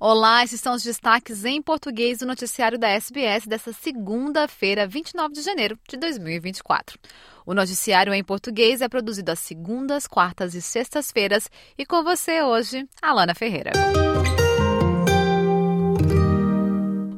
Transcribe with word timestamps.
Olá, 0.00 0.42
esses 0.42 0.60
são 0.60 0.74
os 0.74 0.82
destaques 0.82 1.44
em 1.44 1.62
português 1.62 2.18
do 2.18 2.26
noticiário 2.26 2.78
da 2.78 2.88
SBS 2.88 3.46
desta 3.46 3.72
segunda-feira, 3.72 4.86
29 4.86 5.34
de 5.34 5.42
janeiro 5.42 5.78
de 5.88 5.96
2024. 5.96 6.98
O 7.46 7.54
noticiário 7.54 8.12
em 8.12 8.24
português 8.24 8.80
é 8.80 8.88
produzido 8.88 9.30
às 9.30 9.38
segundas, 9.38 10.06
quartas 10.06 10.54
e 10.54 10.62
sextas-feiras 10.62 11.48
e 11.78 11.86
com 11.86 12.02
você 12.02 12.42
hoje, 12.42 12.88
Alana 13.00 13.34
Ferreira. 13.34 13.72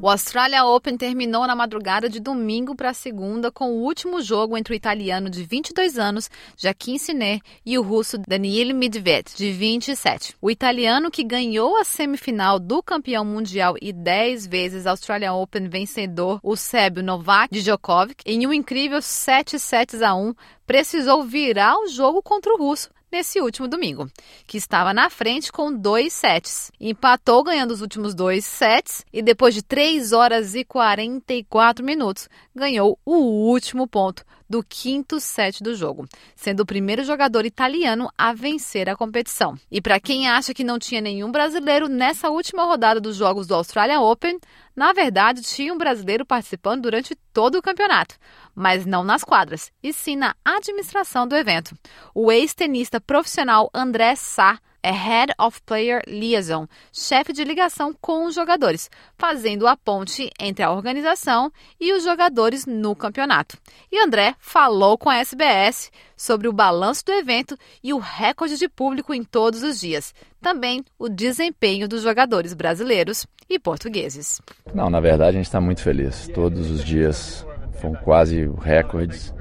O 0.04 0.10
Australia 0.10 0.66
Open 0.66 0.98
terminou 0.98 1.46
na 1.46 1.56
madrugada 1.56 2.10
de 2.10 2.20
domingo 2.20 2.76
para 2.76 2.92
segunda 2.92 3.50
com 3.50 3.70
o 3.70 3.82
último 3.82 4.20
jogo 4.20 4.54
entre 4.54 4.74
o 4.74 4.76
italiano 4.76 5.30
de 5.30 5.42
22 5.44 5.98
anos, 5.98 6.30
Jaquim 6.58 6.98
Sinner, 6.98 7.40
e 7.64 7.78
o 7.78 7.82
russo 7.82 8.18
Daniil 8.18 8.74
Medvedev, 8.74 9.34
de 9.34 9.50
27. 9.50 10.36
O 10.42 10.50
italiano 10.50 11.10
que 11.10 11.24
ganhou 11.24 11.78
a 11.78 11.84
semifinal 11.84 12.58
do 12.58 12.82
campeão 12.82 13.24
mundial 13.24 13.76
e 13.80 13.94
10 13.94 14.46
vezes 14.46 14.86
Australia 14.86 15.32
Open 15.32 15.70
vencedor, 15.70 16.38
o 16.42 16.54
sérvio 16.54 17.02
Novak 17.02 17.58
Djokovic, 17.58 18.22
em 18.26 18.46
um 18.46 18.52
incrível 18.52 19.00
7 19.00 19.58
sets 19.58 20.02
a 20.02 20.14
1, 20.14 20.34
precisou 20.66 21.24
virar 21.24 21.78
o 21.78 21.88
jogo 21.88 22.22
contra 22.22 22.52
o 22.52 22.58
russo 22.58 22.90
nesse 23.14 23.40
último 23.40 23.68
domingo, 23.68 24.10
que 24.44 24.58
estava 24.58 24.92
na 24.92 25.08
frente 25.08 25.52
com 25.52 25.72
dois 25.72 26.12
sets. 26.12 26.72
Empatou 26.80 27.44
ganhando 27.44 27.70
os 27.70 27.80
últimos 27.80 28.12
dois 28.12 28.44
sets 28.44 29.06
e 29.12 29.22
depois 29.22 29.54
de 29.54 29.62
3 29.62 30.10
horas 30.10 30.56
e 30.56 30.64
44 30.64 31.84
minutos 31.84 32.28
ganhou 32.54 32.98
o 33.04 33.16
último 33.50 33.86
ponto 33.88 34.24
do 34.48 34.62
quinto 34.62 35.18
set 35.18 35.62
do 35.62 35.74
jogo, 35.74 36.06
sendo 36.36 36.60
o 36.60 36.66
primeiro 36.66 37.02
jogador 37.02 37.44
italiano 37.44 38.08
a 38.16 38.32
vencer 38.32 38.88
a 38.88 38.96
competição. 38.96 39.58
E 39.70 39.80
para 39.80 39.98
quem 39.98 40.28
acha 40.28 40.54
que 40.54 40.62
não 40.62 40.78
tinha 40.78 41.00
nenhum 41.00 41.32
brasileiro 41.32 41.88
nessa 41.88 42.30
última 42.30 42.64
rodada 42.64 43.00
dos 43.00 43.16
jogos 43.16 43.46
do 43.46 43.54
Australian 43.54 44.00
Open, 44.00 44.38
na 44.76 44.92
verdade 44.92 45.42
tinha 45.42 45.72
um 45.72 45.78
brasileiro 45.78 46.24
participando 46.24 46.82
durante 46.82 47.16
todo 47.32 47.56
o 47.56 47.62
campeonato, 47.62 48.16
mas 48.54 48.86
não 48.86 49.02
nas 49.02 49.24
quadras, 49.24 49.72
e 49.82 49.92
sim 49.92 50.14
na 50.14 50.36
administração 50.44 51.26
do 51.26 51.34
evento. 51.34 51.76
O 52.14 52.30
ex-tenista 52.30 53.00
profissional 53.00 53.70
André 53.74 54.14
Sá 54.14 54.60
é 54.84 54.90
Head 54.90 55.32
of 55.40 55.62
Player 55.62 56.02
Liaison, 56.06 56.68
chefe 56.92 57.32
de 57.32 57.42
ligação 57.42 57.94
com 57.98 58.26
os 58.26 58.34
jogadores, 58.34 58.90
fazendo 59.16 59.66
a 59.66 59.74
ponte 59.74 60.30
entre 60.38 60.62
a 60.62 60.70
organização 60.70 61.50
e 61.80 61.90
os 61.94 62.04
jogadores 62.04 62.66
no 62.66 62.94
campeonato. 62.94 63.56
E 63.90 63.98
André 63.98 64.34
falou 64.38 64.98
com 64.98 65.08
a 65.08 65.16
SBS 65.16 65.90
sobre 66.14 66.48
o 66.48 66.52
balanço 66.52 67.02
do 67.06 67.12
evento 67.12 67.56
e 67.82 67.94
o 67.94 67.98
recorde 67.98 68.58
de 68.58 68.68
público 68.68 69.14
em 69.14 69.24
todos 69.24 69.62
os 69.62 69.80
dias. 69.80 70.14
Também 70.38 70.84
o 70.98 71.08
desempenho 71.08 71.88
dos 71.88 72.02
jogadores 72.02 72.52
brasileiros 72.52 73.26
e 73.48 73.58
portugueses. 73.58 74.42
Não, 74.74 74.90
na 74.90 75.00
verdade 75.00 75.30
a 75.30 75.40
gente 75.40 75.46
está 75.46 75.62
muito 75.62 75.80
feliz. 75.80 76.28
Todos 76.28 76.70
os 76.70 76.84
dias 76.84 77.46
foram 77.80 77.94
quase 78.02 78.46
recordes 78.60 79.32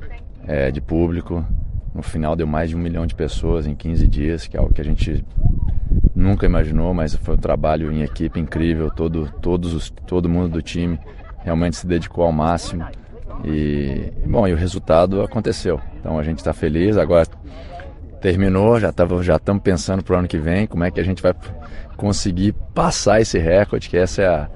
é, 0.47 0.71
de 0.71 0.79
público. 0.79 1.45
No 1.93 2.01
final 2.01 2.35
deu 2.35 2.47
mais 2.47 2.69
de 2.69 2.75
um 2.75 2.79
milhão 2.79 3.05
de 3.05 3.13
pessoas 3.13 3.67
em 3.67 3.75
15 3.75 4.07
dias, 4.07 4.47
que 4.47 4.57
é 4.57 4.59
algo 4.59 4.73
que 4.73 4.81
a 4.81 4.85
gente 4.85 5.23
nunca 6.15 6.45
imaginou, 6.45 6.93
mas 6.93 7.15
foi 7.15 7.35
um 7.35 7.37
trabalho 7.39 7.91
em 7.91 8.01
equipe 8.01 8.39
incrível. 8.39 8.89
Todo, 8.89 9.31
todos 9.41 9.73
os, 9.73 9.89
todo 9.89 10.29
mundo 10.29 10.49
do 10.49 10.61
time 10.61 10.99
realmente 11.43 11.75
se 11.75 11.85
dedicou 11.85 12.25
ao 12.25 12.31
máximo. 12.31 12.85
E, 13.43 14.11
bom, 14.25 14.47
e 14.47 14.53
o 14.53 14.57
resultado 14.57 15.21
aconteceu. 15.21 15.79
Então 15.99 16.17
a 16.17 16.23
gente 16.23 16.39
está 16.39 16.53
feliz. 16.53 16.97
Agora 16.97 17.27
terminou, 18.21 18.79
já 18.79 18.89
estamos 18.89 19.25
já 19.25 19.39
pensando 19.39 20.03
para 20.03 20.15
o 20.15 20.19
ano 20.19 20.27
que 20.27 20.37
vem 20.37 20.65
como 20.65 20.83
é 20.83 20.89
que 20.89 20.99
a 20.99 21.03
gente 21.03 21.21
vai 21.21 21.35
conseguir 21.97 22.53
passar 22.73 23.21
esse 23.21 23.37
recorde, 23.37 23.89
que 23.89 23.97
essa 23.97 24.21
é 24.21 24.27
a, 24.27 24.49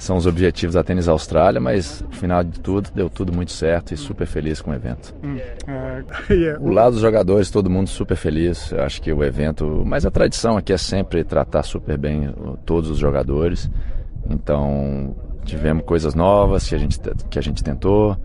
são 0.00 0.16
os 0.16 0.26
objetivos 0.26 0.74
da 0.74 0.82
Tênis 0.82 1.08
Austrália, 1.08 1.60
mas 1.60 2.00
no 2.00 2.16
final 2.16 2.42
de 2.42 2.58
tudo 2.58 2.90
deu 2.94 3.10
tudo 3.10 3.34
muito 3.34 3.52
certo 3.52 3.92
e 3.92 3.98
super 3.98 4.26
feliz 4.26 4.62
com 4.62 4.70
o 4.70 4.74
evento. 4.74 5.14
Hum, 5.22 5.36
uh, 5.36 6.66
o 6.66 6.70
lado 6.70 6.92
dos 6.92 7.02
jogadores, 7.02 7.50
todo 7.50 7.68
mundo 7.68 7.86
super 7.86 8.16
feliz. 8.16 8.72
Eu 8.72 8.82
acho 8.82 9.02
que 9.02 9.12
o 9.12 9.22
evento, 9.22 9.82
mas 9.84 10.06
a 10.06 10.10
tradição 10.10 10.56
aqui 10.56 10.72
é 10.72 10.78
sempre 10.78 11.22
tratar 11.22 11.62
super 11.64 11.98
bem 11.98 12.34
todos 12.64 12.88
os 12.88 12.96
jogadores. 12.96 13.70
Então 14.28 15.14
tivemos 15.44 15.84
coisas 15.84 16.14
novas 16.14 16.66
que 16.66 16.74
a 16.74 16.78
gente 16.78 16.98
que 17.28 17.38
a 17.38 17.42
gente 17.42 17.62
tentou 17.62 18.16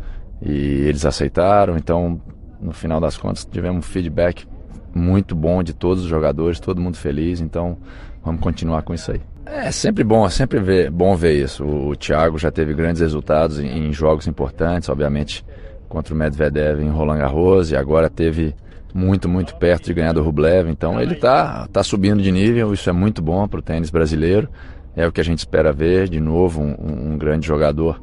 e 0.41 0.85
eles 0.87 1.05
aceitaram. 1.05 1.75
Então 1.75 2.21
no 2.61 2.71
final 2.71 3.01
das 3.01 3.17
contas 3.17 3.43
tivemos 3.43 3.79
um 3.79 3.81
feedback 3.81 4.47
muito 4.93 5.35
bom 5.35 5.61
de 5.61 5.73
todos 5.73 6.03
os 6.03 6.09
jogadores, 6.09 6.57
todo 6.57 6.79
mundo 6.79 6.95
feliz. 6.95 7.41
Então 7.41 7.77
vamos 8.23 8.39
continuar 8.39 8.83
com 8.83 8.93
isso 8.93 9.11
aí. 9.11 9.34
É 9.45 9.71
sempre 9.71 10.03
bom, 10.03 10.25
é 10.25 10.29
sempre 10.29 10.59
ver, 10.59 10.89
bom 10.89 11.15
ver 11.15 11.33
isso. 11.43 11.63
O, 11.63 11.89
o 11.89 11.95
Thiago 11.95 12.37
já 12.37 12.51
teve 12.51 12.73
grandes 12.73 13.01
resultados 13.01 13.59
em, 13.59 13.87
em, 13.87 13.93
jogos 13.93 14.27
importantes, 14.27 14.89
obviamente 14.89 15.45
contra 15.87 16.13
o 16.13 16.17
Medvedev 16.17 16.81
em 16.81 16.89
Roland 16.89 17.19
Garros 17.19 17.71
e 17.71 17.75
agora 17.75 18.09
teve 18.09 18.55
muito, 18.93 19.29
muito 19.29 19.55
perto 19.55 19.85
de 19.85 19.93
ganhar 19.93 20.13
do 20.13 20.23
Rublev. 20.23 20.67
Então 20.69 20.99
ele 20.99 21.13
está 21.13 21.67
tá 21.67 21.83
subindo 21.83 22.23
de 22.23 22.31
nível, 22.31 22.73
isso 22.73 22.89
é 22.89 22.93
muito 22.93 23.21
bom 23.21 23.47
para 23.47 23.59
o 23.59 23.63
tênis 23.63 23.89
brasileiro. 23.89 24.49
É 24.95 25.05
o 25.05 25.11
que 25.11 25.21
a 25.21 25.23
gente 25.23 25.39
espera 25.39 25.71
ver, 25.71 26.09
de 26.09 26.19
novo, 26.19 26.61
um, 26.61 27.11
um 27.11 27.17
grande 27.17 27.45
jogador 27.45 28.01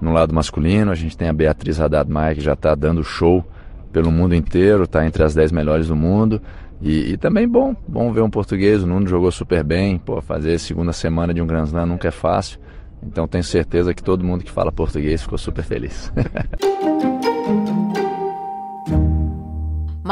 no 0.00 0.12
lado 0.12 0.34
masculino. 0.34 0.90
A 0.90 0.94
gente 0.94 1.16
tem 1.16 1.28
a 1.28 1.32
Beatriz 1.32 1.80
Haddad 1.80 2.10
Maia 2.10 2.34
que 2.34 2.40
já 2.40 2.52
está 2.52 2.74
dando 2.74 3.02
show 3.02 3.44
pelo 3.92 4.10
mundo 4.10 4.34
inteiro, 4.34 4.84
está 4.84 5.06
entre 5.06 5.22
as 5.22 5.34
10 5.34 5.52
melhores 5.52 5.88
do 5.88 5.96
mundo. 5.96 6.40
E, 6.80 7.12
e, 7.12 7.16
também 7.16 7.46
bom, 7.46 7.76
bom 7.86 8.12
ver 8.12 8.22
um 8.22 8.30
português, 8.30 8.82
o 8.82 8.86
Nuno 8.86 9.06
jogou 9.06 9.30
super 9.30 9.62
bem, 9.62 9.98
pô, 9.98 10.20
fazer 10.20 10.58
segunda 10.58 10.92
semana 10.92 11.32
de 11.32 11.40
um 11.40 11.46
Grand 11.46 11.64
Slam 11.64 11.86
nunca 11.86 12.08
é 12.08 12.10
fácil. 12.10 12.58
Então 13.02 13.28
tenho 13.28 13.44
certeza 13.44 13.94
que 13.94 14.02
todo 14.02 14.24
mundo 14.24 14.42
que 14.42 14.50
fala 14.50 14.72
português 14.72 15.22
ficou 15.22 15.38
super 15.38 15.62
feliz. 15.62 16.12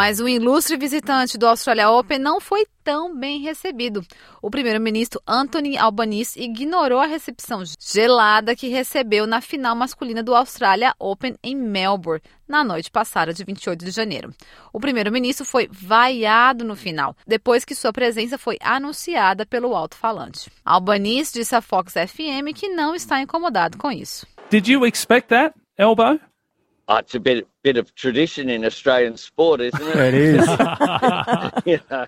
Mas 0.00 0.18
o 0.18 0.26
ilustre 0.26 0.78
visitante 0.78 1.36
do 1.36 1.46
Australia 1.46 1.90
Open 1.90 2.18
não 2.18 2.40
foi 2.40 2.66
tão 2.82 3.14
bem 3.14 3.38
recebido. 3.40 4.02
O 4.40 4.48
primeiro-ministro 4.48 5.20
Anthony 5.28 5.76
Albanese 5.76 6.40
ignorou 6.40 6.98
a 6.98 7.04
recepção 7.04 7.62
gelada 7.78 8.56
que 8.56 8.68
recebeu 8.68 9.26
na 9.26 9.42
final 9.42 9.76
masculina 9.76 10.22
do 10.22 10.34
Australia 10.34 10.94
Open 10.98 11.36
em 11.44 11.54
Melbourne, 11.54 12.22
na 12.48 12.64
noite 12.64 12.90
passada 12.90 13.34
de 13.34 13.44
28 13.44 13.84
de 13.84 13.90
janeiro. 13.90 14.32
O 14.72 14.80
primeiro-ministro 14.80 15.44
foi 15.44 15.68
vaiado 15.70 16.64
no 16.64 16.74
final, 16.74 17.14
depois 17.26 17.66
que 17.66 17.74
sua 17.74 17.92
presença 17.92 18.38
foi 18.38 18.56
anunciada 18.62 19.44
pelo 19.44 19.76
alto-falante. 19.76 20.50
Albanese 20.64 21.34
disse 21.34 21.54
à 21.54 21.60
Fox 21.60 21.92
FM 21.92 22.54
que 22.54 22.70
não 22.70 22.94
está 22.94 23.20
incomodado 23.20 23.76
com 23.76 23.92
isso. 23.92 24.26
Did 24.48 24.66
you 24.66 24.86
expect 24.86 25.28
that, 25.28 25.54
Elbow? 25.76 26.18
Oh, 26.88 26.96
it's 26.96 27.14
a 27.14 27.20
bit 27.20 27.46
bit 27.62 27.76
of 27.76 27.94
tradition 27.94 28.48
in 28.48 28.64
Australian 28.64 29.16
sport, 29.16 29.60
isn't 29.60 29.80
it? 29.82 29.96
it 29.96 30.14
is. 30.14 30.46
you 31.66 31.80
know. 31.90 32.06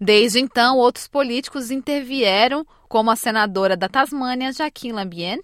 Desde 0.00 0.40
então, 0.40 0.78
outros 0.78 1.06
políticos 1.06 1.70
intervieram, 1.70 2.66
como 2.88 3.10
a 3.10 3.16
senadora 3.16 3.76
da 3.76 3.88
Tasmânia, 3.88 4.52
Jaquim 4.52 4.92
Lambien, 4.92 5.40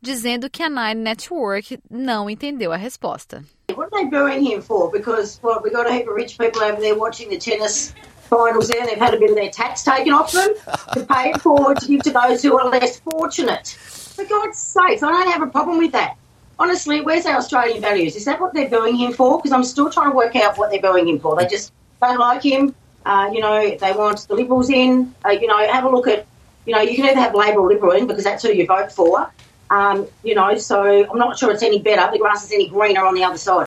dizendo 0.00 0.50
que 0.50 0.62
a 0.62 0.68
Nine 0.68 1.00
Network 1.00 1.78
não 1.90 2.28
entendeu 2.28 2.72
a 2.72 2.76
resposta. 2.76 3.42
What 3.74 3.88
are 3.92 4.02
they 4.02 4.04
booing 4.04 4.44
him 4.44 4.62
for? 4.62 4.90
Because 4.90 5.38
what, 5.42 5.62
we 5.62 5.70
got 5.70 5.86
a 5.86 5.92
heap 5.92 6.08
of 6.08 6.14
rich 6.14 6.38
people 6.38 6.62
over 6.62 6.80
there 6.80 6.94
watching 6.94 7.28
the 7.28 7.38
tennis 7.38 7.94
finals 8.28 8.68
there, 8.68 8.80
and 8.80 8.88
they've 8.88 8.98
had 8.98 9.14
a 9.14 9.18
bit 9.18 9.30
of 9.30 9.36
their 9.36 9.50
tax 9.50 9.82
taken 9.82 10.12
off 10.12 10.32
them 10.32 10.54
to 10.92 11.04
pay 11.04 11.32
for 11.40 11.74
to 11.74 11.86
give 11.86 12.02
to 12.02 12.10
those 12.10 12.42
who 12.42 12.58
are 12.58 12.68
less 12.68 13.00
fortunate. 13.00 13.68
For 13.68 14.24
God's 14.24 14.58
sake, 14.58 15.02
I 15.02 15.10
don't 15.10 15.30
have 15.30 15.42
a 15.42 15.50
problem 15.50 15.78
with 15.78 15.92
that 15.92 16.16
honestly, 16.58 17.00
where's 17.00 17.26
our 17.26 17.36
Australian 17.36 17.80
values? 17.80 18.16
Is 18.16 18.24
that 18.24 18.40
what 18.40 18.54
they're 18.54 18.68
booing 18.68 18.96
him 18.96 19.12
for? 19.12 19.38
Because 19.38 19.52
I'm 19.52 19.64
still 19.64 19.90
trying 19.90 20.10
to 20.10 20.16
work 20.16 20.36
out 20.36 20.56
what 20.58 20.70
they're 20.70 20.80
booing 20.80 21.08
him 21.08 21.18
for. 21.18 21.36
They 21.36 21.46
just 21.46 21.72
don't 22.00 22.18
like 22.18 22.42
him. 22.42 22.74
Uh, 23.06 23.30
you 23.32 23.40
know, 23.40 23.76
they 23.76 23.92
want 23.92 24.26
the 24.28 24.34
Liberals 24.34 24.70
in. 24.70 25.14
Uh, 25.24 25.30
you 25.30 25.46
know, 25.46 25.58
have 25.58 25.84
a 25.84 25.88
look 25.88 26.06
at, 26.06 26.26
you 26.66 26.74
know, 26.74 26.80
you 26.80 26.96
can 26.96 27.06
either 27.06 27.20
have 27.20 27.34
Labor 27.34 27.60
or 27.60 27.68
Liberal 27.68 27.92
in 27.92 28.06
because 28.06 28.24
that's 28.24 28.42
who 28.42 28.52
you 28.52 28.66
vote 28.66 28.90
for. 28.90 29.30
Um, 29.70 30.06
you 30.22 30.34
know, 30.34 30.56
so 30.56 31.10
I'm 31.10 31.18
not 31.18 31.38
sure 31.38 31.50
it's 31.50 31.62
any 31.62 31.80
better. 31.80 32.10
The 32.12 32.18
grass 32.18 32.44
is 32.44 32.52
any 32.52 32.68
greener 32.68 33.04
on 33.04 33.14
the 33.14 33.24
other 33.24 33.38
side. 33.38 33.66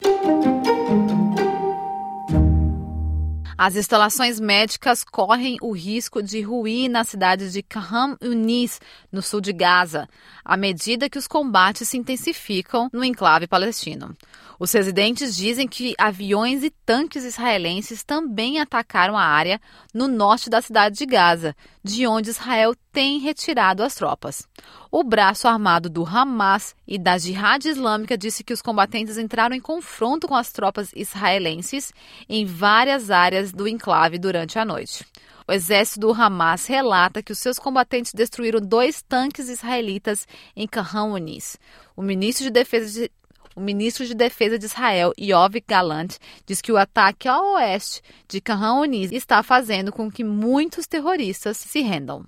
As 3.59 3.75
instalações 3.75 4.39
médicas 4.39 5.03
correm 5.03 5.57
o 5.63 5.71
risco 5.71 6.21
de 6.21 6.41
ruir 6.41 6.87
na 6.87 7.03
cidade 7.03 7.51
de 7.51 7.63
Khan 7.63 8.15
Yunis, 8.21 8.79
no 9.11 9.19
sul 9.19 9.41
de 9.41 9.51
Gaza, 9.51 10.07
à 10.45 10.55
medida 10.55 11.09
que 11.09 11.17
os 11.17 11.27
combates 11.27 11.89
se 11.89 11.97
intensificam 11.97 12.87
no 12.93 13.03
enclave 13.03 13.47
palestino. 13.47 14.15
Os 14.59 14.71
residentes 14.71 15.35
dizem 15.35 15.67
que 15.67 15.93
aviões 15.97 16.63
e 16.63 16.71
tanques 16.85 17.23
israelenses 17.23 18.03
também 18.03 18.59
atacaram 18.59 19.15
a 19.15 19.23
área 19.23 19.61
no 19.93 20.07
norte 20.07 20.49
da 20.49 20.61
cidade 20.61 20.97
de 20.97 21.05
Gaza, 21.05 21.55
de 21.83 22.07
onde 22.07 22.29
Israel 22.29 22.73
tem 22.91 23.19
retirado 23.19 23.83
as 23.83 23.93
tropas. 23.93 24.47
O 24.91 25.03
braço 25.03 25.47
armado 25.47 25.89
do 25.89 26.03
Hamas 26.03 26.75
e 26.87 26.97
da 26.97 27.17
Jihad 27.17 27.63
Islâmica 27.65 28.17
disse 28.17 28.43
que 28.43 28.53
os 28.53 28.61
combatentes 28.61 29.17
entraram 29.17 29.55
em 29.55 29.61
confronto 29.61 30.27
com 30.27 30.35
as 30.35 30.51
tropas 30.51 30.91
israelenses 30.95 31.93
em 32.27 32.45
várias 32.45 33.11
áreas 33.11 33.51
do 33.51 33.67
enclave 33.67 34.17
durante 34.17 34.57
a 34.57 34.65
noite. 34.65 35.05
O 35.47 35.53
exército 35.53 36.01
do 36.01 36.11
Hamas 36.11 36.65
relata 36.65 37.23
que 37.23 37.31
os 37.31 37.39
seus 37.39 37.57
combatentes 37.57 38.11
destruíram 38.13 38.59
dois 38.59 39.01
tanques 39.01 39.47
israelitas 39.47 40.27
em 40.53 40.67
Khan 40.67 41.11
Yunis. 41.11 41.57
O 41.95 42.01
ministro 42.01 42.43
de 42.43 42.51
Defesa 42.51 42.99
de 42.99 43.11
o 43.57 43.59
ministro 43.59 44.05
de 44.05 44.13
Defesa 44.13 44.59
de 44.59 44.67
Israel, 44.67 45.11
Yoav 45.19 45.59
Galant, 45.67 46.19
diz 46.45 46.61
que 46.61 46.71
o 46.71 46.77
ataque 46.77 47.27
ao 47.27 47.55
oeste 47.55 48.03
de 48.27 48.39
Khan 48.39 48.83
Yunis 48.85 49.11
está 49.11 49.41
fazendo 49.41 49.91
com 49.91 50.11
que 50.11 50.23
muitos 50.23 50.85
terroristas 50.85 51.57
se 51.57 51.81
rendam. 51.81 52.23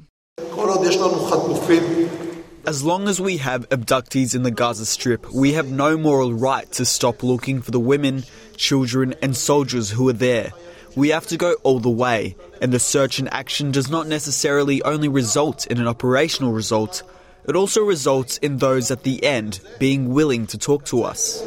As 2.65 2.81
long 2.81 3.07
as 3.07 3.19
we 3.19 3.37
have 3.37 3.69
abductees 3.69 4.33
in 4.33 4.41
the 4.41 4.49
Gaza 4.49 4.85
Strip, 4.85 5.31
we 5.31 5.53
have 5.53 5.69
no 5.71 5.95
moral 5.95 6.33
right 6.33 6.69
to 6.71 6.83
stop 6.83 7.21
looking 7.21 7.61
for 7.61 7.69
the 7.69 7.79
women, 7.79 8.23
children, 8.57 9.13
and 9.21 9.37
soldiers 9.37 9.91
who 9.91 10.09
are 10.09 10.17
there. 10.17 10.51
We 10.95 11.09
have 11.09 11.27
to 11.27 11.37
go 11.37 11.53
all 11.63 11.79
the 11.79 11.89
way, 11.91 12.35
and 12.59 12.73
the 12.73 12.79
search 12.79 13.19
and 13.19 13.31
action 13.31 13.71
does 13.71 13.89
not 13.89 14.07
necessarily 14.07 14.81
only 14.81 15.07
result 15.07 15.67
in 15.67 15.79
an 15.79 15.87
operational 15.87 16.51
result, 16.53 17.03
it 17.49 17.55
also 17.55 17.81
results 17.81 18.37
in 18.37 18.57
those 18.57 18.91
at 18.91 19.03
the 19.03 19.23
end 19.23 19.59
being 19.79 20.13
willing 20.13 20.45
to 20.47 20.57
talk 20.57 20.85
to 20.85 21.03
us. 21.03 21.43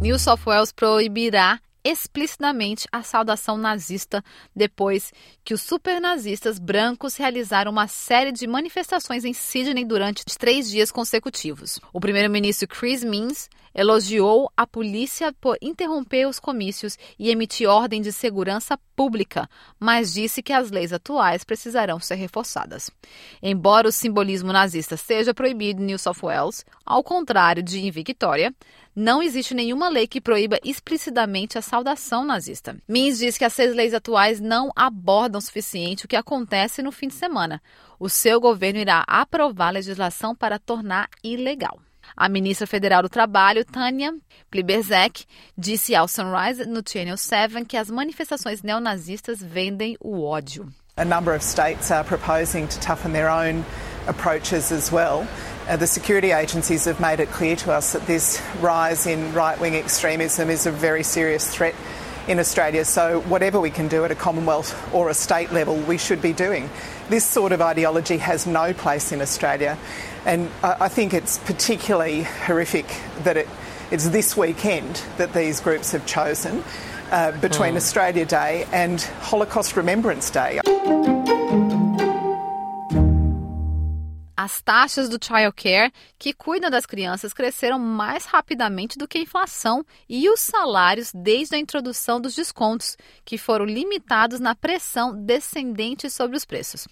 New 0.00 0.18
South 0.18 0.44
Wales 0.46 0.72
proibirá 0.72 1.60
explicitamente 1.84 2.86
a 2.92 3.02
saudação 3.02 3.56
nazista 3.56 4.22
depois 4.54 5.12
que 5.44 5.54
os 5.54 5.62
supernazistas 5.62 6.58
brancos 6.58 7.16
realizaram 7.16 7.70
uma 7.72 7.88
série 7.88 8.32
de 8.32 8.46
manifestações 8.46 9.24
em 9.24 9.32
Sydney 9.32 9.84
durante 9.84 10.24
três 10.38 10.70
dias 10.70 10.90
consecutivos. 10.90 11.80
O 11.92 12.00
primeiro-ministro 12.00 12.68
Chris 12.68 13.02
Minns 13.02 13.48
elogiou 13.74 14.50
a 14.56 14.66
polícia 14.66 15.32
por 15.40 15.56
interromper 15.62 16.26
os 16.26 16.40
comícios 16.40 16.98
e 17.18 17.30
emitir 17.30 17.68
ordem 17.68 18.02
de 18.02 18.12
segurança 18.12 18.78
pública, 18.96 19.48
mas 19.78 20.12
disse 20.12 20.42
que 20.42 20.52
as 20.52 20.70
leis 20.70 20.92
atuais 20.92 21.44
precisarão 21.44 22.00
ser 22.00 22.16
reforçadas. 22.16 22.90
Embora 23.42 23.88
o 23.88 23.92
simbolismo 23.92 24.52
nazista 24.52 24.96
seja 24.96 25.32
proibido 25.32 25.82
em 25.82 25.86
New 25.86 25.98
South 25.98 26.20
Wales, 26.22 26.64
ao 26.84 27.02
contrário 27.02 27.62
de 27.62 27.78
em 27.80 27.90
Victoria, 27.90 28.54
não 28.94 29.22
existe 29.22 29.54
nenhuma 29.54 29.88
lei 29.88 30.06
que 30.06 30.20
proíba 30.20 30.58
explicitamente 30.64 31.56
a 31.56 31.62
saudação 31.62 32.24
nazista. 32.24 32.76
Mins 32.88 33.18
diz 33.18 33.38
que 33.38 33.44
as 33.44 33.52
seis 33.52 33.74
leis 33.74 33.94
atuais 33.94 34.40
não 34.40 34.70
abordam 34.74 35.40
suficiente 35.40 36.04
o 36.04 36.08
que 36.08 36.16
acontece 36.16 36.82
no 36.82 36.90
fim 36.90 37.08
de 37.08 37.14
semana. 37.14 37.62
O 37.98 38.08
seu 38.08 38.40
governo 38.40 38.80
irá 38.80 39.04
aprovar 39.06 39.70
legislação 39.70 40.34
para 40.34 40.58
tornar 40.58 41.08
ilegal. 41.22 41.78
A 42.16 42.28
ministra 42.28 42.66
federal 42.66 43.02
do 43.02 43.08
Trabalho, 43.08 43.64
Tânia 43.64 44.12
Pliberzek, 44.50 45.24
disse 45.56 45.94
ao 45.94 46.08
Sunrise 46.08 46.66
no 46.66 46.82
Channel 46.86 47.16
7 47.16 47.64
que 47.64 47.76
as 47.76 47.90
manifestações 47.90 48.62
neonazistas 48.62 49.40
vendem 49.40 49.96
o 50.00 50.24
ódio. 50.24 50.68
A 50.96 51.04
number 51.04 51.34
of 51.34 51.44
states 51.44 51.90
are 51.90 52.04
proposing 52.04 52.66
to 52.66 52.78
toughen 52.80 53.12
their 53.12 53.30
own 53.30 53.64
approaches 54.06 54.72
as 54.72 54.92
well. 54.92 55.26
Uh, 55.70 55.76
the 55.76 55.86
security 55.86 56.32
agencies 56.32 56.86
have 56.86 56.98
made 56.98 57.20
it 57.20 57.28
clear 57.30 57.54
to 57.54 57.70
us 57.70 57.92
that 57.92 58.04
this 58.08 58.42
rise 58.58 59.06
in 59.06 59.32
right 59.32 59.60
wing 59.60 59.76
extremism 59.76 60.50
is 60.50 60.66
a 60.66 60.72
very 60.72 61.04
serious 61.04 61.48
threat 61.48 61.76
in 62.26 62.40
Australia. 62.40 62.84
So, 62.84 63.20
whatever 63.20 63.60
we 63.60 63.70
can 63.70 63.86
do 63.86 64.04
at 64.04 64.10
a 64.10 64.16
Commonwealth 64.16 64.74
or 64.92 65.10
a 65.10 65.14
state 65.14 65.52
level, 65.52 65.76
we 65.76 65.96
should 65.96 66.20
be 66.20 66.32
doing. 66.32 66.68
This 67.08 67.24
sort 67.24 67.52
of 67.52 67.60
ideology 67.62 68.16
has 68.16 68.48
no 68.48 68.72
place 68.72 69.12
in 69.12 69.22
Australia. 69.22 69.78
And 70.26 70.50
I 70.64 70.88
think 70.88 71.14
it's 71.14 71.38
particularly 71.38 72.24
horrific 72.24 72.86
that 73.22 73.36
it, 73.36 73.48
it's 73.92 74.08
this 74.08 74.36
weekend 74.36 75.00
that 75.18 75.34
these 75.34 75.60
groups 75.60 75.92
have 75.92 76.04
chosen 76.04 76.64
uh, 77.12 77.30
between 77.38 77.74
mm. 77.74 77.76
Australia 77.76 78.26
Day 78.26 78.66
and 78.72 79.00
Holocaust 79.20 79.76
Remembrance 79.76 80.30
Day. 80.30 80.60
As 84.42 84.62
taxas 84.62 85.06
do 85.10 85.22
child 85.22 85.52
care, 85.54 85.92
que 86.18 86.32
cuidam 86.32 86.70
das 86.70 86.86
crianças, 86.86 87.34
cresceram 87.34 87.78
mais 87.78 88.24
rapidamente 88.24 88.96
do 88.96 89.06
que 89.06 89.18
a 89.18 89.20
inflação 89.20 89.84
e 90.08 90.30
os 90.30 90.40
salários 90.40 91.12
desde 91.14 91.56
a 91.56 91.58
introdução 91.58 92.18
dos 92.18 92.34
descontos, 92.34 92.96
que 93.22 93.36
foram 93.36 93.66
limitados 93.66 94.40
na 94.40 94.54
pressão 94.54 95.14
descendente 95.14 96.08
sobre 96.08 96.38
os 96.38 96.46
preços. 96.46 96.88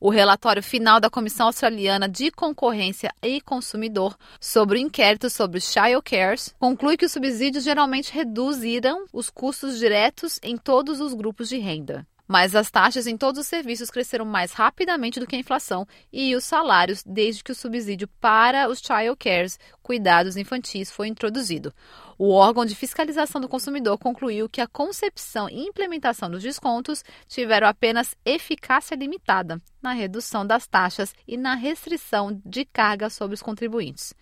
O 0.00 0.08
relatório 0.08 0.62
final 0.62 0.98
da 0.98 1.10
Comissão 1.10 1.48
Australiana 1.48 2.08
de 2.08 2.30
Concorrência 2.30 3.12
e 3.22 3.38
Consumidor 3.42 4.16
sobre 4.40 4.78
o 4.78 4.80
inquérito 4.80 5.28
sobre 5.28 5.60
child 5.60 6.00
cares 6.02 6.54
conclui 6.58 6.96
que 6.96 7.04
os 7.04 7.12
subsídios 7.12 7.64
geralmente 7.64 8.10
reduziram 8.10 9.04
os 9.12 9.28
custos 9.28 9.78
diretos 9.78 10.40
em 10.42 10.56
todos 10.56 11.02
os 11.02 11.12
grupos 11.12 11.50
de 11.50 11.58
renda 11.58 12.06
mas 12.28 12.54
as 12.54 12.70
taxas 12.70 13.06
em 13.06 13.16
todos 13.16 13.40
os 13.40 13.46
serviços 13.46 13.90
cresceram 13.90 14.26
mais 14.26 14.52
rapidamente 14.52 15.18
do 15.18 15.26
que 15.26 15.34
a 15.34 15.38
inflação 15.38 15.88
e 16.12 16.36
os 16.36 16.44
salários 16.44 17.02
desde 17.04 17.42
que 17.42 17.50
o 17.50 17.54
subsídio 17.54 18.06
para 18.20 18.68
os 18.68 18.80
child 18.80 19.16
cares, 19.18 19.58
cuidados 19.82 20.36
infantis, 20.36 20.92
foi 20.92 21.08
introduzido. 21.08 21.72
O 22.18 22.30
órgão 22.30 22.66
de 22.66 22.74
fiscalização 22.74 23.40
do 23.40 23.48
consumidor 23.48 23.96
concluiu 23.96 24.48
que 24.48 24.60
a 24.60 24.66
concepção 24.66 25.48
e 25.48 25.64
implementação 25.64 26.30
dos 26.30 26.42
descontos 26.42 27.02
tiveram 27.26 27.66
apenas 27.66 28.14
eficácia 28.24 28.94
limitada 28.94 29.60
na 29.80 29.92
redução 29.92 30.46
das 30.46 30.66
taxas 30.66 31.14
e 31.26 31.36
na 31.36 31.54
restrição 31.54 32.40
de 32.44 32.64
carga 32.64 33.08
sobre 33.08 33.34
os 33.34 33.42
contribuintes. 33.42 34.12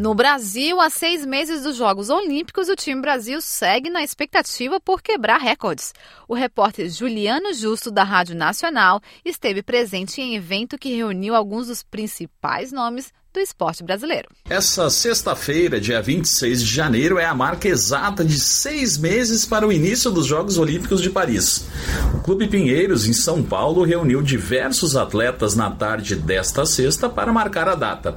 No 0.00 0.14
Brasil, 0.14 0.80
há 0.80 0.88
seis 0.88 1.26
meses 1.26 1.62
dos 1.62 1.76
Jogos 1.76 2.08
Olímpicos, 2.08 2.70
o 2.70 2.74
time 2.74 3.02
Brasil 3.02 3.38
segue 3.42 3.90
na 3.90 4.02
expectativa 4.02 4.80
por 4.80 5.02
quebrar 5.02 5.38
recordes. 5.38 5.92
O 6.26 6.32
repórter 6.32 6.88
Juliano 6.88 7.52
Justo, 7.52 7.90
da 7.90 8.02
Rádio 8.02 8.34
Nacional, 8.34 9.02
esteve 9.22 9.62
presente 9.62 10.22
em 10.22 10.34
evento 10.34 10.78
que 10.78 10.96
reuniu 10.96 11.34
alguns 11.34 11.66
dos 11.66 11.82
principais 11.82 12.72
nomes 12.72 13.12
do 13.32 13.40
esporte 13.40 13.82
brasileiro. 13.82 14.28
Essa 14.48 14.90
sexta-feira, 14.90 15.80
dia 15.80 16.02
26 16.02 16.62
de 16.62 16.74
janeiro, 16.74 17.18
é 17.18 17.24
a 17.24 17.34
marca 17.34 17.68
exata 17.68 18.24
de 18.24 18.38
seis 18.38 18.98
meses 18.98 19.46
para 19.46 19.66
o 19.66 19.72
início 19.72 20.10
dos 20.10 20.26
Jogos 20.26 20.58
Olímpicos 20.58 21.00
de 21.00 21.10
Paris. 21.10 21.66
O 22.14 22.18
Clube 22.18 22.48
Pinheiros, 22.48 23.06
em 23.06 23.12
São 23.12 23.42
Paulo, 23.42 23.84
reuniu 23.84 24.20
diversos 24.20 24.96
atletas 24.96 25.54
na 25.54 25.70
tarde 25.70 26.16
desta 26.16 26.66
sexta 26.66 27.08
para 27.08 27.32
marcar 27.32 27.68
a 27.68 27.74
data. 27.74 28.16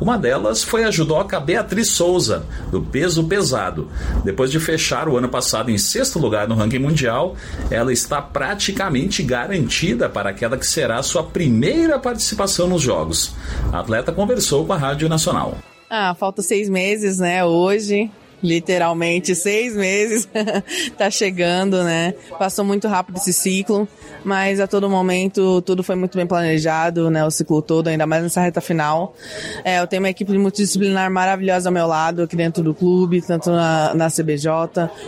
Uma 0.00 0.18
delas 0.18 0.62
foi 0.62 0.84
a 0.84 0.90
judoca 0.90 1.40
Beatriz 1.40 1.90
Souza, 1.90 2.44
do 2.70 2.82
peso 2.82 3.24
pesado. 3.24 3.88
Depois 4.24 4.50
de 4.50 4.60
fechar 4.60 5.08
o 5.08 5.16
ano 5.16 5.28
passado 5.28 5.70
em 5.70 5.78
sexto 5.78 6.18
lugar 6.18 6.46
no 6.46 6.54
ranking 6.54 6.78
mundial, 6.78 7.36
ela 7.70 7.92
está 7.92 8.20
praticamente 8.20 9.22
garantida 9.22 10.08
para 10.08 10.30
aquela 10.30 10.58
que 10.58 10.66
será 10.66 11.02
sua 11.02 11.22
primeira 11.22 11.98
participação 11.98 12.68
nos 12.68 12.82
Jogos. 12.82 13.32
A 13.72 13.80
atleta 13.80 14.12
conversou 14.12 14.33
conversou 14.34 14.66
com 14.66 14.72
a 14.72 14.76
Rádio 14.76 15.08
Nacional. 15.08 15.56
Ah, 15.88 16.12
falta 16.14 16.42
seis 16.42 16.68
meses, 16.68 17.18
né? 17.18 17.44
Hoje, 17.44 18.10
literalmente 18.44 19.34
seis 19.34 19.74
meses 19.74 20.28
tá 20.96 21.10
chegando, 21.10 21.82
né? 21.82 22.14
Passou 22.38 22.64
muito 22.64 22.86
rápido 22.86 23.16
esse 23.16 23.32
ciclo 23.32 23.88
mas 24.24 24.58
a 24.58 24.66
todo 24.66 24.88
momento 24.88 25.60
tudo 25.62 25.82
foi 25.82 25.94
muito 25.94 26.16
bem 26.16 26.26
planejado, 26.26 27.10
né? 27.10 27.24
O 27.24 27.30
ciclo 27.30 27.60
todo, 27.60 27.88
ainda 27.88 28.06
mais 28.06 28.22
nessa 28.22 28.40
reta 28.40 28.60
final. 28.60 29.14
É, 29.62 29.80
eu 29.80 29.86
tenho 29.86 30.02
uma 30.02 30.08
equipe 30.08 30.36
multidisciplinar 30.36 31.10
maravilhosa 31.10 31.68
ao 31.68 31.72
meu 31.72 31.86
lado, 31.86 32.22
aqui 32.22 32.34
dentro 32.34 32.64
do 32.64 32.74
clube, 32.74 33.20
tanto 33.20 33.50
na, 33.50 33.94
na 33.94 34.08
CBJ, 34.08 34.48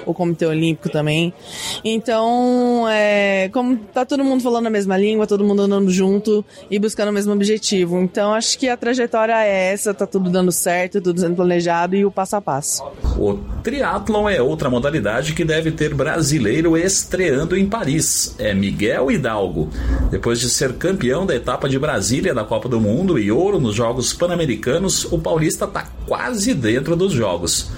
o 0.04 0.12
Comitê 0.12 0.44
Olímpico 0.44 0.90
também. 0.90 1.32
Então, 1.82 2.86
é, 2.88 3.48
como 3.52 3.76
tá 3.76 4.04
todo 4.04 4.22
mundo 4.22 4.42
falando 4.42 4.66
a 4.66 4.70
mesma 4.70 4.96
língua, 4.98 5.26
todo 5.26 5.42
mundo 5.42 5.62
andando 5.62 5.90
junto 5.90 6.44
e 6.70 6.78
buscando 6.78 7.08
o 7.08 7.12
mesmo 7.12 7.32
objetivo. 7.32 7.98
Então, 7.98 8.34
acho 8.34 8.58
que 8.58 8.68
a 8.68 8.76
trajetória 8.76 9.34
é 9.44 9.72
essa, 9.72 9.94
tá 9.94 10.06
tudo 10.06 10.28
dando 10.28 10.52
certo, 10.52 11.00
tudo 11.00 11.20
sendo 11.20 11.34
planejado 11.34 11.96
e 11.96 12.04
o 12.04 12.10
passo 12.10 12.36
a 12.36 12.40
passo. 12.40 12.84
O 13.18 13.34
triatlon 13.62 14.28
é 14.28 14.42
outra 14.42 14.68
modalidade 14.68 15.32
que 15.32 15.44
deve 15.44 15.70
ter 15.70 15.94
brasileiro 15.94 16.76
estreando 16.76 17.56
em 17.56 17.66
Paris. 17.66 18.34
É 18.38 18.54
Miguel 18.54 19.10
Hidalgo. 19.10 19.70
Depois 20.10 20.38
de 20.38 20.50
ser 20.50 20.74
campeão 20.74 21.24
da 21.24 21.34
etapa 21.34 21.68
de 21.68 21.78
Brasília 21.78 22.34
da 22.34 22.44
Copa 22.44 22.68
do 22.68 22.80
Mundo 22.80 23.18
e 23.18 23.32
ouro 23.32 23.58
nos 23.58 23.74
Jogos 23.74 24.12
Pan-Americanos, 24.12 25.04
o 25.10 25.18
paulista 25.18 25.64
está 25.64 25.86
quase 26.06 26.54
dentro 26.54 26.94
dos 26.94 27.12
Jogos. 27.12 27.70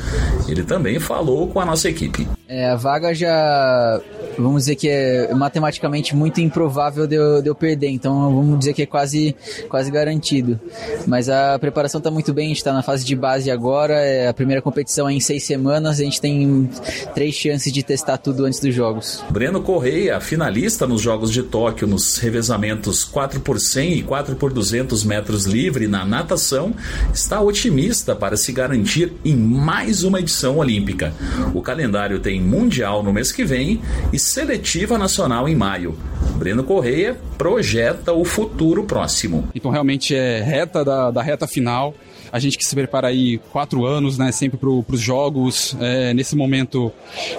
Ele 0.49 0.65
também 0.65 0.99
falou 0.99 1.49
com 1.49 1.61
a 1.61 1.65
nossa 1.65 1.89
equipe. 1.89 2.38
É, 2.49 2.71
a 2.71 2.77
vaga 2.77 3.15
já, 3.15 4.01
vamos 4.37 4.63
dizer 4.63 4.77
que 4.77 4.89
é 4.89 5.35
matematicamente 5.35 6.15
muito 6.15 6.41
improvável 6.41 7.07
de 7.07 7.15
eu, 7.15 7.43
de 7.43 7.49
eu, 7.49 7.55
perder, 7.55 7.89
então 7.89 8.35
vamos 8.35 8.59
dizer 8.59 8.75
que 8.75 8.83
é 8.83 8.87
quase, 8.87 9.35
quase 9.69 9.91
garantido. 9.91 10.61
Mas 11.07 11.29
a 11.29 11.59
preparação 11.59 11.99
está 11.99 12.11
muito 12.11 12.35
bem, 12.35 12.47
a 12.47 12.49
gente 12.49 12.59
está 12.59 12.73
na 12.73 12.83
fase 12.83 13.05
de 13.05 13.17
base 13.17 13.51
agora, 13.51 13.95
é, 13.95 14.29
a 14.29 14.35
primeira 14.35 14.61
competição 14.61 15.09
é 15.09 15.13
em 15.13 15.21
6 15.21 15.39
seis 15.39 15.45
semanas, 15.45 16.01
a 16.01 16.05
gente 16.05 16.21
tem 16.21 16.69
três 17.15 17.35
chances 17.35 17.73
de 17.73 17.83
testar 17.83 18.19
tudo 18.19 18.45
antes 18.45 18.61
dos 18.61 18.75
jogos. 18.75 19.25
Breno 19.31 19.63
Correia, 19.63 20.21
finalista 20.21 20.87
nos 20.87 21.01
Jogos 21.01 21.31
de 21.31 21.43
Tóquio 21.43 21.87
nos 21.87 22.19
revezamentos 22.19 23.05
4 23.05 23.41
por 23.41 23.61
100 23.61 23.93
e 23.93 24.03
4 24.03 24.37
por 24.37 24.53
200 24.53 25.05
metros 25.05 25.45
livre 25.47 25.87
na 25.87 26.05
natação, 26.05 26.75
está 27.15 27.41
otimista 27.41 28.17
para 28.17 28.37
se 28.37 28.53
garantir 28.53 29.13
em 29.25 29.37
mais 29.37 30.03
uma 30.03 30.19
edição 30.19 30.59
olímpica. 30.59 31.13
O 31.55 31.63
calendário 31.63 32.19
tem 32.19 32.38
Mundial 32.41 33.03
no 33.03 33.13
mês 33.13 33.33
que 33.33 33.45
vem 33.45 33.81
e 34.13 34.19
Seletiva 34.19 34.99
Nacional 34.99 35.49
em 35.49 35.55
maio. 35.55 35.97
Breno 36.37 36.63
Correia 36.63 37.17
projeta 37.37 38.13
o 38.13 38.25
futuro 38.25 38.85
próximo. 38.85 39.49
Então 39.55 39.71
realmente 39.71 40.15
é 40.15 40.41
reta 40.41 40.85
da, 40.85 41.11
da 41.11 41.23
reta 41.23 41.47
final. 41.47 41.95
A 42.31 42.39
gente 42.39 42.59
que 42.59 42.65
se 42.65 42.75
prepara 42.75 43.09
aí 43.09 43.39
quatro 43.51 43.87
anos, 43.87 44.19
né, 44.19 44.31
sempre 44.31 44.59
para 44.59 44.69
os 44.69 45.01
jogos. 45.01 45.77
É, 45.81 46.13
nesse 46.13 46.37
momento 46.37 46.93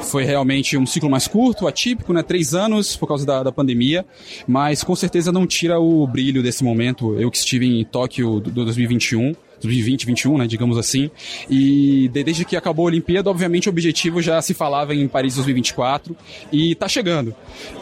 foi 0.04 0.26
realmente 0.26 0.78
um 0.78 0.86
ciclo 0.86 1.10
mais 1.10 1.28
curto, 1.28 1.68
atípico, 1.68 2.12
né, 2.12 2.24
três 2.24 2.54
anos 2.54 2.96
por 2.96 3.08
causa 3.08 3.26
da, 3.26 3.44
da 3.44 3.52
pandemia, 3.52 4.06
mas 4.48 4.84
com 4.84 4.96
certeza 4.96 5.32
não 5.32 5.46
tira 5.46 5.80
o 5.80 6.06
brilho 6.08 6.42
desse 6.42 6.64
momento. 6.64 7.16
Eu 7.20 7.30
que 7.30 7.38
estive 7.38 7.68
em 7.68 7.84
Tóquio 7.86 8.40
do, 8.40 8.50
do 8.50 8.66
2021 8.66 9.34
2020, 9.62 10.10
2021, 10.10 10.38
né, 10.38 10.48
digamos 10.48 10.78
assim. 10.78 11.10
E 11.50 12.10
desde 12.10 12.46
que 12.46 12.56
acabou 12.56 12.86
a 12.86 12.88
Olimpíada, 12.88 13.30
obviamente 13.30 13.68
o 13.68 13.72
objetivo 13.72 14.22
já 14.22 14.42
se 14.42 14.54
falava 14.54 14.94
em 14.94 15.08
Paris 15.08 15.36
2024 15.36 16.16
e 16.52 16.76
tá 16.76 16.88
chegando. 16.88 17.34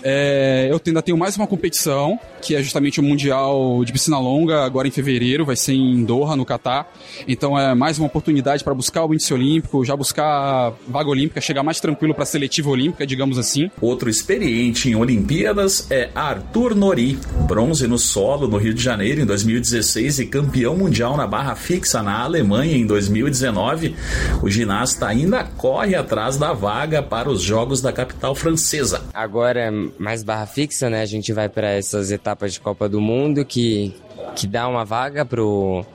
É, 0.04 0.68
eu 0.70 0.80
ainda 0.86 1.02
tenho 1.02 1.18
mais 1.18 1.36
uma 1.36 1.48
competição, 1.48 2.20
que 2.42 2.56
é 2.56 2.62
justamente 2.62 3.00
o 3.00 3.04
Mundial 3.04 3.84
de 3.84 3.92
Piscina 3.92 4.20
Longa, 4.20 4.64
agora 4.64 4.88
em 4.88 4.92
fevereiro, 4.92 5.46
vai 5.46 5.56
ser 5.56 5.74
em 5.74 6.04
Doha, 6.04 6.36
no 6.36 6.46
Catar. 6.46 6.92
Então 7.28 7.58
é 7.58 7.74
mais 7.74 7.98
uma 7.98 8.08
oportunidade 8.08 8.64
para 8.64 8.74
buscar 8.74 9.06
o 9.06 9.14
índice 9.14 9.34
olímpico, 9.34 9.84
já 9.84 9.96
buscar 9.96 10.74
vaga 10.88 11.10
olímpica, 11.10 11.42
chegar 11.42 11.64
mais 11.64 11.80
tranquilo 11.80 12.14
para 12.14 12.24
a 12.24 12.26
seletiva 12.26 12.70
olímpica, 12.70 13.06
digamos 13.06 13.38
assim. 13.38 13.70
Outro 13.82 14.10
experiente 14.10 14.90
em 14.90 14.96
Olimpíadas 14.96 15.90
é 15.92 16.10
Arthur 16.14 16.76
Nori, 16.76 17.18
bronze 17.48 17.88
no 17.88 17.98
solo 17.98 18.48
no 18.48 18.58
Rio 18.58 18.74
de 18.74 18.84
Janeiro 18.84 19.22
em 19.22 19.26
2016 19.26 20.20
e 20.20 20.26
campeão 20.26 20.76
mundial 20.78 21.18
na 21.18 21.28
barra 21.28 21.56
fixa 21.68 22.02
na 22.02 22.24
Alemanha 22.24 22.78
em 22.78 22.88
2019, 22.88 23.94
o 24.42 24.50
ginasta 24.50 25.06
ainda 25.06 25.44
corre 25.44 25.96
atrás 25.96 26.38
da 26.38 26.54
vaga 26.54 27.04
para 27.04 27.30
os 27.30 27.42
Jogos 27.42 27.82
da 27.82 27.92
capital 27.92 28.34
francesa. 28.34 29.04
Agora, 29.14 29.70
mais 30.00 30.24
barra 30.24 30.46
fixa, 30.46 30.90
né? 30.90 31.02
A 31.02 31.06
gente 31.06 31.34
vai 31.34 31.50
para 31.50 31.70
essas 31.72 32.10
etapas 32.10 32.54
de 32.54 32.62
Copa 32.62 32.88
do 32.88 33.02
Mundo 33.02 33.44
que, 33.44 33.94
que 34.34 34.48
dá 34.48 34.66
uma 34.66 34.86
vaga 34.86 35.26
pro 35.26 35.86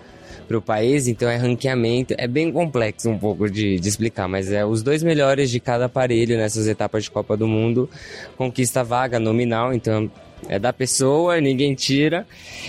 para 0.47 0.59
o 0.59 0.61
país, 0.61 1.07
então 1.09 1.31
é 1.31 1.37
ranqueamento. 1.37 2.15
É 2.19 2.27
bem 2.27 2.53
complexo 2.53 3.09
um 3.09 3.19
pouco 3.19 3.49
de, 3.49 3.79
de, 3.79 3.89
explicar, 3.89 4.29
mas 4.29 4.53
é 4.53 4.67
os 4.67 4.83
dois 4.83 5.03
melhores 5.03 5.51
de 5.51 5.59
cada 5.59 5.87
aparelho 5.87 6.37
nessas 6.37 6.67
etapas 6.67 7.05
de 7.05 7.11
Copa 7.11 7.35
do 7.37 7.49
Mundo 7.49 7.89
conquista 8.37 8.85
vaga 8.85 9.19
nominal, 9.19 9.73
então 9.73 10.11
é 10.49 10.59
da 10.59 10.73
pessoa, 10.73 11.41
ninguém 11.41 11.75
tira. 11.75 12.27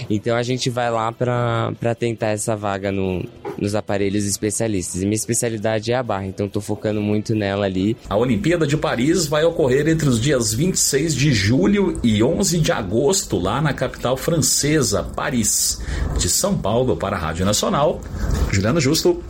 Então 0.10 0.36
a 0.36 0.44
gente 0.44 0.70
vai 0.70 0.90
lá 0.90 1.12
para 1.12 1.96
tentar 1.98 2.28
essa 2.28 2.56
vaga 2.56 2.92
no, 2.92 3.26
nos 3.58 3.76
aparelhos 3.76 4.26
especialistas. 4.26 5.02
E 5.02 5.06
minha 5.06 5.16
especialidade 5.16 5.92
é 5.92 5.96
a 5.96 6.04
barra, 6.04 6.26
então 6.26 6.46
estou 6.46 6.62
focando 6.62 7.02
muito 7.02 7.36
nela 7.36 7.66
ali. 7.66 7.98
A 8.10 8.18
Olimpíada 8.18 8.66
de 8.66 8.78
Paris 8.78 9.28
vai 9.28 9.44
ocorrer 9.44 9.88
entre 9.88 10.08
os 10.08 10.20
dias 10.20 10.54
26 10.54 11.16
de 11.16 11.34
julho 11.34 12.00
e 12.04 12.24
11 12.24 12.60
de 12.60 12.72
agosto, 12.72 13.40
lá 13.40 13.62
na 13.62 13.74
capital 13.74 14.18
francesa, 14.18 15.04
Paris. 15.04 15.82
De 16.18 16.30
São 16.30 16.58
Paulo 16.58 16.96
para 16.96 17.16
a 17.16 17.20
Rádio 17.20 17.46
Nacional, 17.46 18.02
Juliano 18.52 18.80
Justo. 18.80 19.24